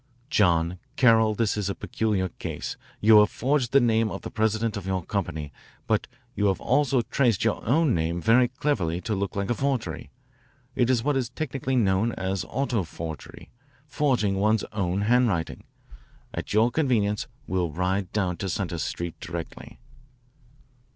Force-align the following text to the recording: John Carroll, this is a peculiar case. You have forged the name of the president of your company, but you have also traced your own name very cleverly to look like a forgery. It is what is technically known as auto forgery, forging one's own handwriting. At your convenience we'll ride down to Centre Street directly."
John 0.31 0.79
Carroll, 0.95 1.35
this 1.35 1.55
is 1.55 1.69
a 1.69 1.75
peculiar 1.75 2.29
case. 2.29 2.75
You 3.01 3.19
have 3.19 3.29
forged 3.29 3.71
the 3.71 3.79
name 3.79 4.09
of 4.09 4.23
the 4.23 4.31
president 4.31 4.75
of 4.75 4.87
your 4.87 5.05
company, 5.05 5.53
but 5.85 6.07
you 6.33 6.47
have 6.47 6.59
also 6.59 7.03
traced 7.03 7.43
your 7.43 7.63
own 7.67 7.93
name 7.93 8.19
very 8.19 8.47
cleverly 8.47 8.99
to 9.01 9.13
look 9.13 9.35
like 9.35 9.51
a 9.51 9.53
forgery. 9.53 10.09
It 10.75 10.89
is 10.89 11.03
what 11.03 11.15
is 11.15 11.29
technically 11.29 11.75
known 11.75 12.13
as 12.13 12.43
auto 12.49 12.81
forgery, 12.81 13.51
forging 13.85 14.37
one's 14.37 14.63
own 14.71 15.01
handwriting. 15.01 15.65
At 16.33 16.51
your 16.51 16.71
convenience 16.71 17.27
we'll 17.45 17.69
ride 17.71 18.11
down 18.11 18.37
to 18.37 18.49
Centre 18.49 18.79
Street 18.79 19.19
directly." 19.19 19.79